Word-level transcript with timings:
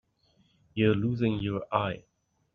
You're 0.73 0.95
losing 0.95 1.33
your 1.41 1.67
eye. 1.71 2.05